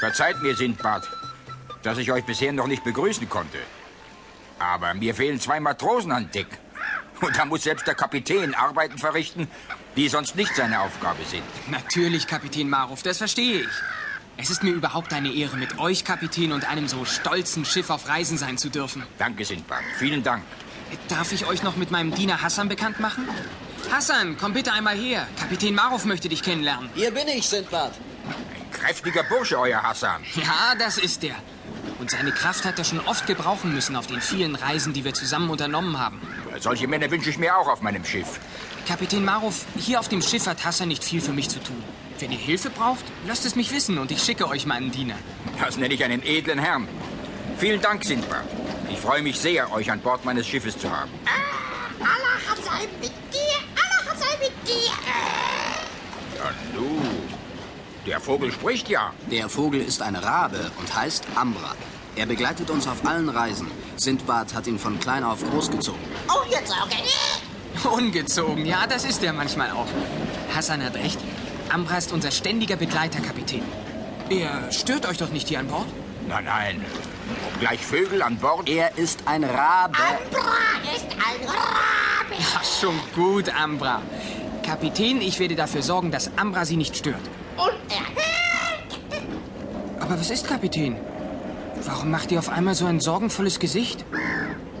Verzeiht 0.00 0.40
mir, 0.40 0.56
Sindbad, 0.56 1.06
dass 1.82 1.98
ich 1.98 2.10
euch 2.10 2.24
bisher 2.24 2.52
noch 2.52 2.66
nicht 2.66 2.82
begrüßen 2.82 3.28
konnte. 3.28 3.58
Aber 4.58 4.94
mir 4.94 5.14
fehlen 5.14 5.38
zwei 5.38 5.60
Matrosen 5.60 6.10
an 6.10 6.30
Deck. 6.30 6.46
Und 7.20 7.36
da 7.36 7.44
muss 7.44 7.64
selbst 7.64 7.86
der 7.86 7.94
Kapitän 7.94 8.54
Arbeiten 8.54 8.96
verrichten, 8.96 9.46
die 9.96 10.08
sonst 10.08 10.36
nicht 10.36 10.56
seine 10.56 10.80
Aufgabe 10.80 11.22
sind. 11.26 11.42
Natürlich, 11.70 12.26
Kapitän 12.26 12.70
Maruf, 12.70 13.02
das 13.02 13.18
verstehe 13.18 13.60
ich. 13.60 13.68
Es 14.38 14.48
ist 14.48 14.62
mir 14.62 14.72
überhaupt 14.72 15.12
eine 15.12 15.34
Ehre, 15.34 15.58
mit 15.58 15.78
euch, 15.78 16.02
Kapitän, 16.02 16.52
und 16.52 16.66
einem 16.70 16.88
so 16.88 17.04
stolzen 17.04 17.66
Schiff 17.66 17.90
auf 17.90 18.08
Reisen 18.08 18.38
sein 18.38 18.56
zu 18.56 18.70
dürfen. 18.70 19.02
Danke, 19.18 19.44
Sindbad. 19.44 19.82
Vielen 19.98 20.22
Dank. 20.22 20.42
Darf 21.08 21.30
ich 21.32 21.44
euch 21.44 21.62
noch 21.62 21.76
mit 21.76 21.90
meinem 21.90 22.14
Diener 22.14 22.40
Hassan 22.40 22.70
bekannt 22.70 23.00
machen? 23.00 23.28
Hassan, 23.92 24.38
komm 24.40 24.54
bitte 24.54 24.72
einmal 24.72 24.96
her. 24.96 25.26
Kapitän 25.38 25.74
Maruf 25.74 26.06
möchte 26.06 26.30
dich 26.30 26.42
kennenlernen. 26.42 26.88
Hier 26.94 27.10
bin 27.10 27.28
ich, 27.28 27.46
Sindbad. 27.46 27.92
Kräftiger 28.80 29.22
Bursche, 29.24 29.58
euer 29.58 29.82
Hassan. 29.82 30.22
Ja, 30.34 30.74
das 30.78 30.96
ist 30.96 31.22
er. 31.22 31.36
Und 31.98 32.10
seine 32.10 32.32
Kraft 32.32 32.64
hat 32.64 32.78
er 32.78 32.84
schon 32.84 33.00
oft 33.00 33.26
gebrauchen 33.26 33.74
müssen 33.74 33.94
auf 33.94 34.06
den 34.06 34.20
vielen 34.20 34.54
Reisen, 34.54 34.94
die 34.94 35.04
wir 35.04 35.12
zusammen 35.12 35.50
unternommen 35.50 35.98
haben. 35.98 36.20
Solche 36.58 36.88
Männer 36.88 37.10
wünsche 37.10 37.28
ich 37.28 37.38
mir 37.38 37.56
auch 37.56 37.68
auf 37.68 37.82
meinem 37.82 38.04
Schiff. 38.04 38.40
Kapitän 38.88 39.24
Maruf, 39.24 39.66
hier 39.76 40.00
auf 40.00 40.08
dem 40.08 40.22
Schiff 40.22 40.46
hat 40.46 40.64
Hassan 40.64 40.88
nicht 40.88 41.04
viel 41.04 41.20
für 41.20 41.32
mich 41.32 41.50
zu 41.50 41.62
tun. 41.62 41.82
Wenn 42.18 42.32
ihr 42.32 42.38
Hilfe 42.38 42.70
braucht, 42.70 43.04
lasst 43.26 43.44
es 43.44 43.54
mich 43.54 43.70
wissen 43.72 43.98
und 43.98 44.10
ich 44.10 44.22
schicke 44.22 44.48
euch 44.48 44.64
meinen 44.66 44.90
Diener. 44.90 45.16
Das 45.60 45.76
nenne 45.76 45.94
ich 45.94 46.02
einen 46.02 46.22
edlen 46.22 46.58
Herrn. 46.58 46.88
Vielen 47.58 47.80
Dank, 47.82 48.04
Sindbad. 48.04 48.44
Ich 48.90 48.98
freue 48.98 49.22
mich 49.22 49.38
sehr, 49.38 49.70
euch 49.72 49.90
an 49.90 50.00
Bord 50.00 50.24
meines 50.24 50.46
Schiffes 50.46 50.78
zu 50.78 50.90
haben. 50.90 51.10
Ah, 51.26 52.04
Allah 52.04 52.36
hat 52.48 52.64
sei 52.64 52.88
mit 53.00 53.12
dir, 53.32 53.58
Allah 53.76 54.10
hat 54.10 54.18
sei 54.18 54.38
mit 54.38 54.68
dir. 54.68 54.92
Ja, 56.38 56.50
nu. 56.74 57.09
Der 58.06 58.18
Vogel 58.18 58.50
spricht 58.50 58.88
ja. 58.88 59.12
Der 59.30 59.48
Vogel 59.48 59.80
ist 59.82 60.00
ein 60.00 60.16
Rabe 60.16 60.70
und 60.78 60.94
heißt 60.94 61.24
Ambra. 61.34 61.74
Er 62.16 62.26
begleitet 62.26 62.70
uns 62.70 62.88
auf 62.88 63.06
allen 63.06 63.28
Reisen. 63.28 63.70
Sindbad 63.96 64.54
hat 64.54 64.66
ihn 64.66 64.78
von 64.78 64.98
klein 64.98 65.22
auf 65.22 65.44
großgezogen. 65.44 66.00
Oh, 66.28 66.44
jetzt 66.50 66.72
okay. 66.82 67.88
Ungezogen, 67.88 68.66
ja, 68.66 68.86
das 68.86 69.04
ist 69.04 69.22
er 69.22 69.32
manchmal 69.32 69.70
auch. 69.70 69.86
Hassan 70.54 70.82
hat 70.82 70.94
recht. 70.94 71.18
Ambra 71.68 71.98
ist 71.98 72.12
unser 72.12 72.30
ständiger 72.30 72.76
Begleiter, 72.76 73.20
Kapitän. 73.20 73.62
Er 74.30 74.72
stört 74.72 75.06
euch 75.06 75.18
doch 75.18 75.30
nicht 75.30 75.48
hier 75.48 75.60
an 75.60 75.68
Bord? 75.68 75.86
Nein, 76.26 76.44
nein. 76.44 76.84
Obgleich 77.54 77.84
Vögel 77.84 78.22
an 78.22 78.38
Bord. 78.38 78.68
Er 78.68 78.96
ist 78.96 79.20
ein 79.26 79.44
Rabe. 79.44 79.96
Ambra 79.98 80.94
ist 80.94 81.06
ein 81.12 81.46
Rabe. 81.46 82.34
Ja, 82.38 82.62
schon 82.80 82.98
gut, 83.14 83.48
Ambra. 83.54 84.02
Kapitän, 84.70 85.20
ich 85.20 85.40
werde 85.40 85.56
dafür 85.56 85.82
sorgen, 85.82 86.12
dass 86.12 86.30
Ambra 86.36 86.64
sie 86.64 86.76
nicht 86.76 86.96
stört. 86.96 87.24
Unerhört. 87.56 89.00
Aber 89.98 90.20
was 90.20 90.30
ist, 90.30 90.46
Kapitän? 90.46 90.94
Warum 91.84 92.12
macht 92.12 92.30
ihr 92.30 92.38
auf 92.38 92.48
einmal 92.48 92.76
so 92.76 92.86
ein 92.86 93.00
sorgenvolles 93.00 93.58
Gesicht? 93.58 94.04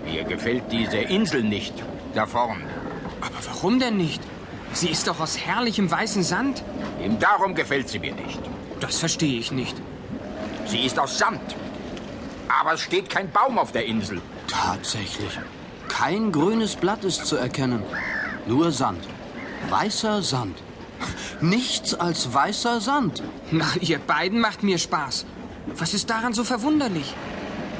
Mir 0.04 0.22
gefällt 0.22 0.70
diese 0.70 0.98
Insel 0.98 1.42
nicht. 1.42 1.74
Da 2.14 2.24
vorn. 2.26 2.62
Aber 3.20 3.34
warum 3.44 3.80
denn 3.80 3.96
nicht? 3.96 4.22
Sie 4.72 4.90
ist 4.90 5.08
doch 5.08 5.18
aus 5.18 5.36
herrlichem 5.36 5.90
weißem 5.90 6.22
Sand. 6.22 6.62
Eben 7.02 7.18
darum 7.18 7.56
gefällt 7.56 7.88
sie 7.88 7.98
mir 7.98 8.14
nicht. 8.14 8.40
Das 8.78 9.00
verstehe 9.00 9.40
ich 9.40 9.50
nicht. 9.50 9.76
Sie 10.66 10.86
ist 10.86 11.00
aus 11.00 11.18
Sand. 11.18 11.56
Aber 12.60 12.74
es 12.74 12.80
steht 12.82 13.10
kein 13.10 13.28
Baum 13.32 13.58
auf 13.58 13.72
der 13.72 13.86
Insel. 13.86 14.22
Tatsächlich. 14.46 15.36
Kein 15.88 16.30
grünes 16.30 16.76
Blatt 16.76 17.02
ist 17.02 17.26
zu 17.26 17.34
erkennen. 17.34 17.82
Nur 18.46 18.70
Sand. 18.70 19.04
Weißer 19.68 20.22
Sand. 20.22 20.56
Nichts 21.40 21.94
als 21.94 22.32
weißer 22.32 22.80
Sand. 22.80 23.22
Na, 23.50 23.66
ihr 23.80 23.98
beiden 23.98 24.40
macht 24.40 24.62
mir 24.62 24.78
Spaß. 24.78 25.26
Was 25.76 25.94
ist 25.94 26.10
daran 26.10 26.32
so 26.32 26.44
verwunderlich? 26.44 27.14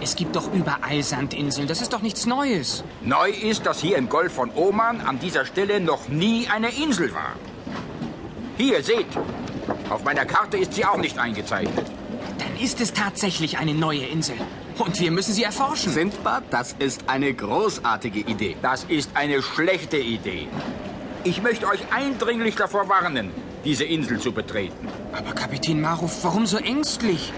Es 0.03 0.17
gibt 0.17 0.35
doch 0.35 0.53
überall 0.53 1.03
Sandinseln. 1.03 1.69
Das 1.69 1.83
ist 1.83 1.93
doch 1.93 2.01
nichts 2.01 2.25
Neues. 2.27 2.85
Neu 3.03 3.31
ist, 3.31 3.67
dass 3.67 3.81
hier 3.81 3.99
im 3.99 4.09
Golf 4.09 4.33
von 4.33 4.51
Oman 4.55 5.01
an 5.03 5.19
dieser 5.19 5.45
Stelle 5.45 5.81
noch 5.81 6.09
nie 6.09 6.49
eine 6.49 6.71
Insel 6.71 7.13
war. 7.13 7.35
Hier, 8.57 8.83
seht. 8.83 9.07
Auf 9.91 10.05
meiner 10.05 10.25
Karte 10.25 10.57
ist 10.57 10.75
sie 10.75 10.85
auch 10.85 10.97
nicht 10.97 11.19
eingezeichnet. 11.19 11.87
Dann 12.39 12.65
ist 12.65 12.81
es 12.81 12.93
tatsächlich 12.93 13.59
eine 13.59 13.75
neue 13.75 14.07
Insel. 14.07 14.37
Und 14.79 14.99
wir 15.01 15.11
müssen 15.11 15.35
sie 15.35 15.43
erforschen. 15.43 15.93
Sindbad, 15.93 16.45
das 16.51 16.75
ist 16.79 17.05
eine 17.09 17.35
großartige 17.35 18.21
Idee. 18.21 18.57
Das 18.63 18.85
ist 18.85 19.11
eine 19.15 19.43
schlechte 19.43 19.99
Idee. 19.99 20.49
Ich 21.23 21.43
möchte 21.43 21.67
euch 21.67 21.81
eindringlich 21.93 22.57
davor 22.57 22.89
warnen, 22.89 23.31
diese 23.65 23.85
Insel 23.85 24.19
zu 24.21 24.33
betreten. 24.33 24.89
Aber 25.13 25.33
Kapitän 25.33 25.81
Maruf, 25.81 26.25
warum 26.25 26.47
so 26.47 26.57
ängstlich? 26.57 27.33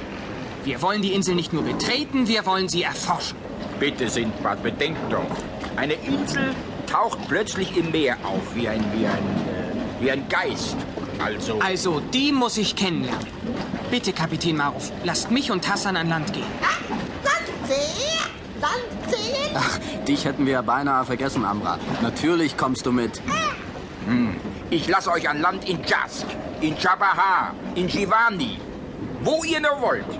Wir 0.65 0.81
wollen 0.83 1.03
die 1.03 1.13
Insel 1.13 1.35
nicht 1.35 1.53
nur 1.53 1.65
betreten, 1.65 2.29
wir 2.29 2.47
wollen 2.47 2.69
sie 2.69 2.85
erforschen. 2.85 3.37
Bitte, 3.81 4.09
Sindbad, 4.09 4.63
bedenkt 4.63 5.13
doch. 5.13 5.27
Eine 5.77 5.95
Insel 5.95 6.55
taucht 6.87 7.19
plötzlich 7.27 7.77
im 7.77 7.91
Meer 7.91 8.17
auf, 8.23 8.55
wie 8.55 8.69
ein, 8.69 8.85
wie 8.95 9.05
ein, 9.07 9.19
äh, 9.19 10.05
wie 10.05 10.11
ein 10.13 10.29
Geist. 10.29 10.77
Also, 11.19 11.59
Also, 11.59 12.01
die 12.01 12.31
muss 12.31 12.57
ich 12.59 12.77
kennenlernen. 12.77 13.27
Bitte, 13.91 14.13
Kapitän 14.13 14.57
Maruf, 14.57 14.93
lasst 15.03 15.33
mich 15.33 15.51
und 15.51 15.69
Hassan 15.69 15.97
an 15.97 16.09
Land 16.09 16.33
gehen. 16.33 16.45
Land 17.25 17.69
sehen, 17.69 18.61
Land 18.61 19.15
sehen. 19.17 19.57
Ach, 19.57 19.79
dich 20.05 20.25
hätten 20.25 20.47
wir 20.47 20.53
ja 20.53 20.63
beinahe 20.63 21.05
vergessen, 21.05 21.45
Amra. 21.45 21.81
Natürlich 22.01 22.57
kommst 22.57 22.87
du 22.87 22.93
mit. 22.93 23.21
Ich 24.71 24.89
lasse 24.89 25.11
euch 25.13 25.29
an 25.29 25.41
Land 25.41 25.69
in 25.69 25.79
Jask, 25.85 26.27
in 26.61 26.77
Chabaha, 26.77 27.53
in 27.75 27.89
Jivani, 27.89 28.59
wo 29.23 29.43
ihr 29.45 29.61
nur 29.61 29.81
wollt. 29.81 30.19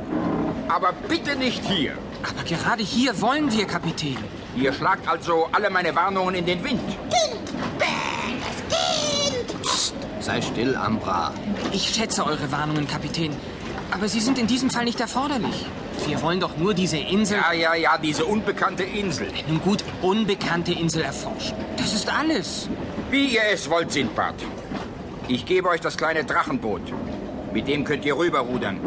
Aber 0.69 0.93
bitte 1.09 1.37
nicht 1.37 1.65
hier. 1.65 1.93
Aber 2.29 2.45
gerade 2.45 2.83
hier 2.83 3.21
wollen 3.21 3.51
wir, 3.53 3.67
Kapitän. 3.67 4.17
Ihr 4.57 4.73
schlagt 4.73 5.09
also 5.09 5.49
alle 5.53 5.71
meine 5.71 5.95
Warnungen 5.95 6.35
in 6.37 6.47
den 6.47 6.63
Wind. 6.63 6.81
Kind, 7.11 7.79
bähes 7.79 8.59
Kind. 8.71 10.23
Sei 10.23 10.41
still, 10.41 10.77
Ambra. 10.77 11.33
Ich 11.73 11.89
schätze 11.95 12.25
eure 12.25 12.53
Warnungen, 12.53 12.87
Kapitän. 12.87 13.35
Aber 13.91 14.09
sie 14.09 14.21
sind 14.21 14.39
in 14.39 14.47
diesem 14.47 14.71
Fall 14.71 14.85
nicht 14.85 15.01
erforderlich. 15.01 15.67
Wir 16.07 16.23
wollen 16.23 16.41
doch 16.41 16.57
nur 16.57 16.75
diese 16.75 16.97
Insel, 16.97 17.39
Ja, 17.39 17.53
ja, 17.53 17.75
ja, 17.75 17.99
diese 17.99 18.25
unbekannte 18.25 18.83
Insel. 18.85 19.29
nun 19.49 19.61
gut, 19.61 19.85
unbekannte 20.01 20.73
Insel 20.73 21.03
erforschen. 21.03 21.57
Das 21.77 21.93
ist 21.93 22.09
alles. 22.11 22.69
Wie 23.13 23.27
ihr 23.27 23.43
es 23.53 23.69
wollt, 23.69 23.93
Sindbad. 23.93 24.37
Ich 25.29 25.45
gebe 25.45 25.69
euch 25.69 25.83
das 25.83 25.99
kleine 25.99 26.25
Drachenboot. 26.25 26.81
Mit 27.53 27.69
dem 27.69 27.85
könnt 27.85 28.07
ihr 28.07 28.17
rüberrudern. 28.17 28.81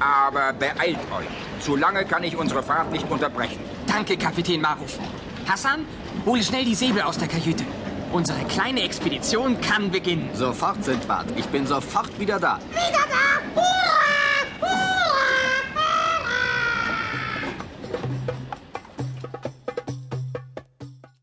Aber 0.00 0.54
beeilt 0.54 0.96
euch. 0.96 1.60
Zu 1.60 1.76
lange 1.76 2.06
kann 2.06 2.24
ich 2.24 2.34
unsere 2.34 2.62
Fahrt 2.62 2.90
nicht 2.90 3.10
unterbrechen. 3.10 3.60
Danke, 3.86 4.16
Kapitän 4.16 4.62
Maruf. 4.62 4.98
Hassan, 5.46 5.84
hole 6.24 6.42
schnell 6.42 6.64
die 6.64 6.74
Säbel 6.74 7.02
aus 7.02 7.18
der 7.18 7.28
Kajüte. 7.28 7.64
Unsere 8.10 8.42
kleine 8.44 8.84
Expedition 8.84 9.60
kann 9.60 9.90
beginnen. 9.90 10.30
Sofort, 10.32 10.82
Sindbad. 10.82 11.26
Ich 11.36 11.44
bin 11.48 11.66
sofort 11.66 12.18
wieder 12.18 12.40
da. 12.40 12.58
Wieder 12.70 13.04
da. 13.10 13.60
Hurra! 13.60 13.77